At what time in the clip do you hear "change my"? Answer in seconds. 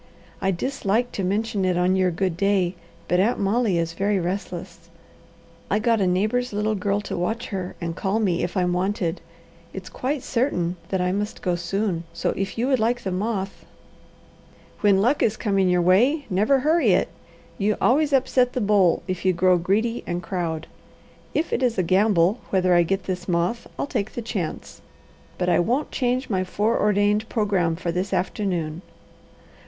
25.91-26.43